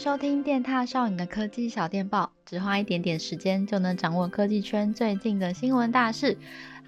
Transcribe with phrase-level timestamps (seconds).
[0.00, 6.38] 收听电踏少女的科技小电报，只花一点点时间就能掌握科技圈最近的新闻大事。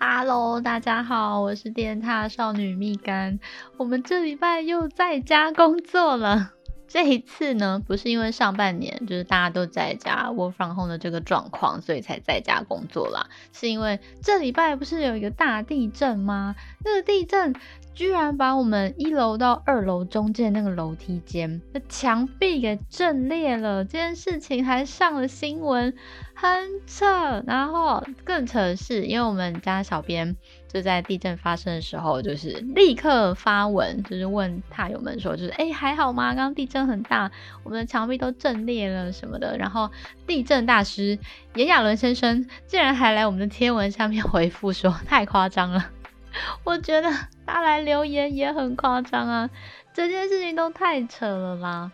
[0.00, 3.38] Hello，大家好，我是电踏少女蜜柑，
[3.76, 6.52] 我们这礼拜又在家工作了。
[6.88, 13.28] 这一次呢，不是因为上半年就是大家都在家 work from home 的这个状况，所以才在家工作啦。
[13.52, 16.54] 是因为这礼拜不是有一个大地震吗？
[16.84, 17.54] 那个地震
[17.94, 25.94] 居然把我们一楼到二楼中间那个楼梯间的墙壁给震裂了，这件事情还上了新闻，
[26.34, 26.50] 很
[26.86, 27.42] 扯。
[27.46, 30.36] 然后更扯的是，因为我们家小编。
[30.72, 36.28] 就在地震发生的时候，就是立刻发文，就是问獭友们说，就是哎、还好吗？
[36.28, 37.30] 刚刚地震很大，
[37.62, 39.58] 我们的墙壁都震裂了什么的。
[39.58, 39.90] 然后
[40.26, 41.18] 地震大师
[41.56, 45.90] 炎亚纶先生竟然还来我们的贴文下面回复说 太夸张了。
[46.64, 47.10] 我觉得
[47.46, 49.50] 他来留言也很夸张啊，
[49.92, 51.90] 这件事情都太扯了啦。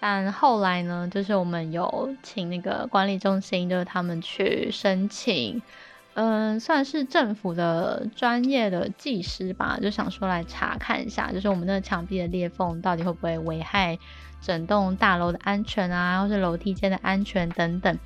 [0.00, 5.60] 但后来呢，就是我们有请那个管理中心，就是他们去申请。
[6.14, 13.98] 嗯，算是政府的专业的技师吧，就想说来查看一下，就是我们那个墙壁的裂缝到底会不会危害
[14.40, 17.96] 整栋大楼的安全啊，或是楼梯间的安全等等。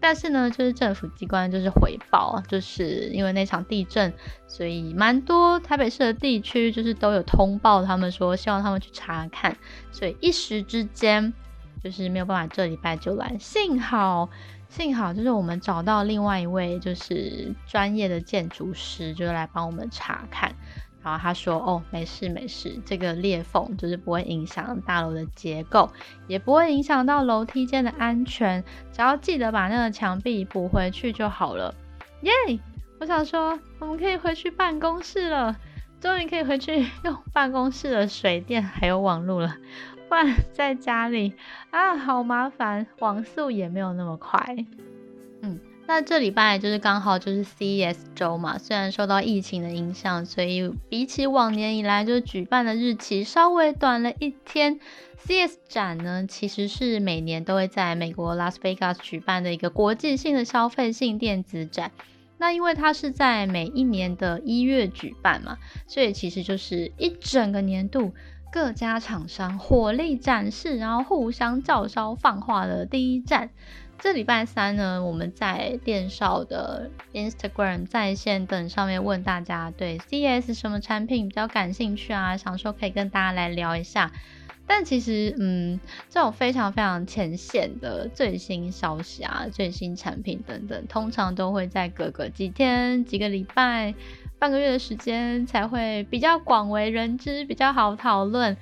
[0.00, 4.12] 但是呢，就是政府机关就是回报，就是因为那场地震，
[4.46, 9.56] 所以蛮多台北市的地区就是都有通报，他们说希望他们去查看，
[9.90, 11.32] 所以一时之间
[11.82, 14.28] 就是没有办法这礼拜就来，幸好。
[14.68, 20.54] 幸好就是我们找到另外一位就是专业的建筑师，就是来帮我们查看。
[21.08, 25.90] 然后他说：“哦，没事没事，这个裂缝就是不会影响大楼的结构，
[26.26, 31.74] 也不会影响到楼梯间的安全，只要记得把那个墙壁补回去就好了。”
[32.20, 32.32] 耶！
[33.00, 35.56] 我想说，我们可以回去办公室了，
[35.98, 39.56] 终于可以回去 用办公室的水电还有网络了。
[40.08, 41.34] 不然在家里
[41.70, 44.66] 啊，好麻烦，网速也没有那么快。
[45.88, 54.78] 那这礼拜就是刚好就是 CES 周嘛，虽然受到疫情的影响，所以比起往年以来，就是举办的日期稍微短了一天。
[55.26, 61.90] CES 展呢，其实是每年都会在美国拉斯维加斯举办的一个国际性的消费性电子展。
[62.36, 65.56] 那因为它是在每一年的一月举办嘛，
[65.86, 68.12] 所以其实就是一整个年度。
[68.50, 73.50] 各家厂商火力展示，然后互相叫嚣放话的第一站。
[73.98, 84.12] 这礼拜三呢，我们在电少的 Instagram 在线等上面问大家对 CS 什么产品比较感兴趣啊，想说可以跟大家来聊一下。
[84.66, 85.80] 但其实，嗯，
[86.10, 93.94] 这种非常非常前线的最新消息啊、最新产品等等，通常都会在隔个几天、几个礼拜。
[94.38, 98.56] 半个月的时间才会比较广为人知，比较好讨论。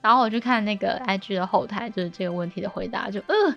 [0.00, 3.54] 然后我就看那个 IG 的后台，就是这个问题的回答，就呃，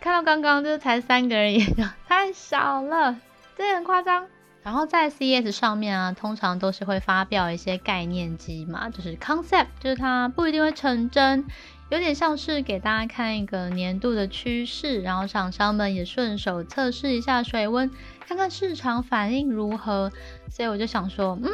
[0.00, 1.66] 看到刚刚就是才三个人，也
[2.06, 3.16] 太少了，
[3.56, 4.26] 这很夸张。
[4.62, 11.46] 然后在 CS 上面啊，通常都是会发表一些概念机嘛，就是 concept，就是它不一定会成真。
[11.90, 17.90] 有点像是给大家看一个年度的趋势，然后厂商们也顺手测试一下水温，
[18.26, 20.12] 看看市场反应如何。
[20.48, 21.50] 所以我就想说，嗯，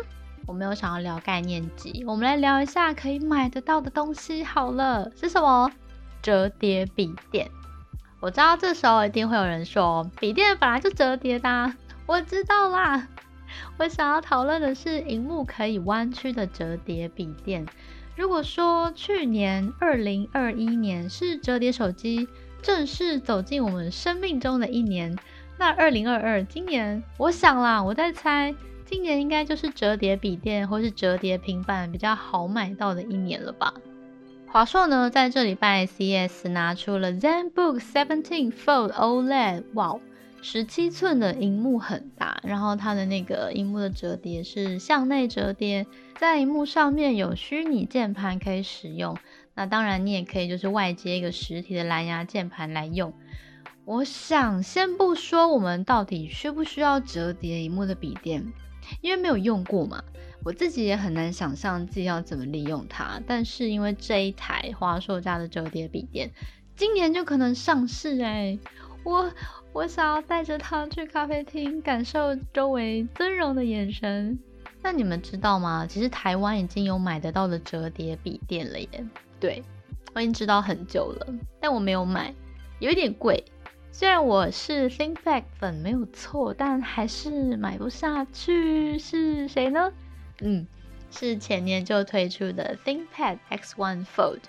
[0.46, 5.10] 我没有想要聊概念机，我们来聊一下可以买得到的东西好了。
[5.16, 5.72] 是什么？
[6.20, 7.50] 折叠笔电。
[8.20, 11.72] 我知道这时候一定会有人说，笔电本来就折叠的。
[12.04, 13.08] 我知道啦。
[13.78, 17.64] 我想要讨论的是，荧幕可以弯曲的折叠笔电。
[18.16, 22.26] 如果说去年二零二一年是折叠手机
[22.62, 25.16] 正式走进我们生命中的一年，
[25.58, 28.54] 那二零二二今年，我想啦，我在猜，
[28.86, 33.74] 今年应该就是折叠笔电或是折叠平板比较好买到的一年了吧？
[34.48, 39.98] 华硕呢，在这礼拜 CS 拿出了 ZenBook 17 Fold OLED，哇！
[40.48, 45.84] 十七寸的荧幕很大，然后它的那个荧幕的折叠是向内折叠，
[46.20, 49.18] 在荧幕上面有虚拟键盘可以使用。
[49.56, 53.12] 那当然，你也可以就是外接一个实体的蓝牙键盘来用。
[53.84, 58.46] 我想先不说我们到底需不需要折叠荧幕的笔电，
[59.00, 60.00] 因为没有用过嘛，
[60.44, 63.20] 我自己也很难想象自己要怎么利用它。
[63.26, 66.30] 但是因为这一台华硕家的折叠笔电，
[66.76, 68.56] 今年就可能上市哎，
[69.06, 69.32] 我。
[69.72, 74.38] 我想要带着它去咖啡厅，感受周围尊荣的眼神。
[74.82, 75.86] 那你们知道吗？
[75.86, 79.06] 其实台湾已经有买得到的折叠笔电了耶。
[79.38, 79.62] 对，
[80.14, 81.26] 我已经知道很久了，
[81.60, 82.34] 但我没有买，
[82.78, 83.44] 有一点贵。
[83.92, 88.98] 虽然我是 ThinkPad 粉没有错，但还是买不下去。
[88.98, 89.92] 是谁呢？
[90.40, 90.66] 嗯，
[91.10, 94.40] 是前年就推出的 ThinkPad X1 Fold。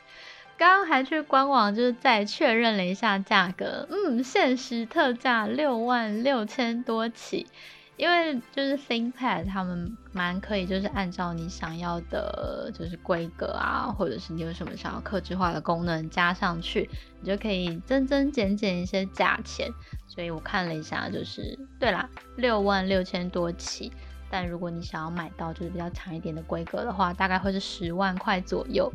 [0.57, 7.47] 刚刚还去官网就是再确认了一下价格，嗯，限时特价六万六千多起。
[7.95, 16.87] 因为就是 ThinkPad 他们蛮可以，就是按照你想要的，就是规格啊，或者是你有什么想要克制化的功能加上去，
[17.21, 19.67] 你就可以增增减减一些价钱。
[20.05, 23.91] 所以我看了一下，就是对啦，六万六千多起。
[24.29, 28.91] 但如果你想要买到就是比较长一点的规格的话，大概会是十万块左右。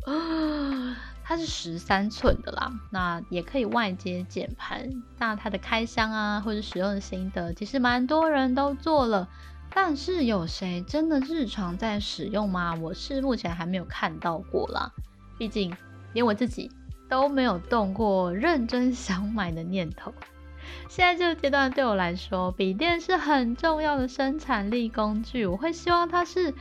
[1.25, 4.91] 它是十三寸的啦，那也可以外接键盘。
[5.19, 9.29] 那它的开箱啊，或者使用的心得，其实蛮多人都做了。
[9.75, 12.75] 但是有谁真的日常在使用吗？
[12.75, 14.93] 我是目前还没有看到过啦。
[15.39, 15.75] 毕竟
[16.13, 16.71] 连我自己
[17.09, 20.13] 都没有动过认真想买的念头。
[20.89, 25.47] 现在这个阶段对我来说，笔电是很重要的生产力工具。
[25.47, 26.53] 我会希望它是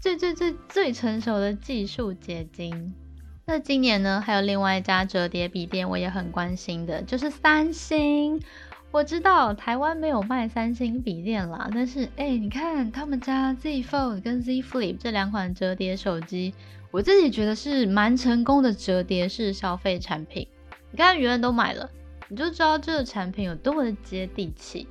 [0.00, 2.94] 最最最最成熟的技术结晶。
[3.52, 8.40] 那今年呢，还有另外一家折叠笔电，我也很关心的，就是三星。
[8.92, 16.54] 我知道台湾没有卖三星笔电啦，但是哎、你看他们家 Z Fold 跟 Z Flip 这两款折叠手机，
[16.92, 20.46] 我自己觉得是蛮成功的折叠式消费产品。
[20.92, 21.90] 你看舆论都买了，
[22.28, 24.86] 你就知道这个产品有多么的接地气。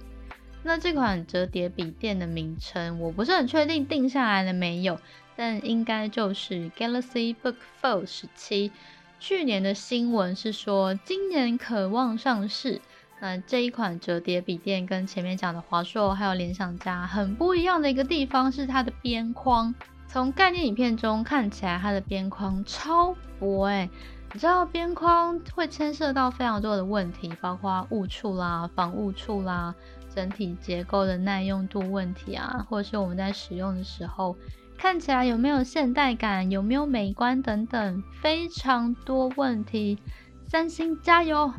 [0.63, 4.99] 那这款折叠笔电的名称，我不是很确定定下来了没有。
[5.39, 8.73] 但应该就是 Galaxy Book Fold 十七。
[9.21, 12.81] 去年的新闻是说，今年渴望上市。
[13.21, 19.73] 那这一款折叠笔电跟前面讲的华硕还有联想家很不一样的一个地方是它的边框。
[20.09, 23.89] 从概念影片中看起来，它的边框超薄哎、
[24.33, 29.73] 你知道边框会牵涉到非常多的问题，包括误触啦、防误触啦、
[30.13, 34.35] 整体结构的耐用度问题啊，或者是我们在使用的时候。
[34.81, 39.99] 看起来有没有现代感，有没有美观等等，非常多问题。
[40.47, 41.53] 三星加油！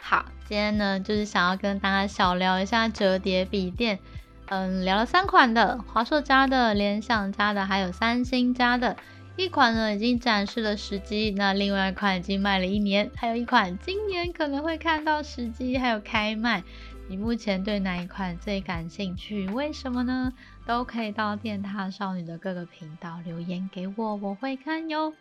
[0.00, 3.98] 好，今天呢就是想要跟大家小聊一下折叠笔电。
[4.46, 8.96] 嗯，聊了三款的，华硕家的、联想家的，还有三星家的。
[9.34, 16.62] 一款呢已经展示了实机，那另外一款已经卖了一年，还有一款今年可能会看到实机，还有开卖。
[17.08, 19.46] 你目前对哪一款最感兴趣？
[19.48, 20.32] 为什么呢？
[20.66, 25.14] 都可以到电塔少女的各个频道留言给我，我会看哟。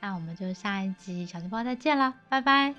[0.00, 2.74] 那我们就下一集小电报再见了，拜拜。